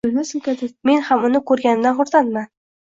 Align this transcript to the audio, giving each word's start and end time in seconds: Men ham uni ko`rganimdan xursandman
Men 0.91 1.05
ham 1.11 1.29
uni 1.31 1.43
ko`rganimdan 1.53 2.01
xursandman 2.03 2.55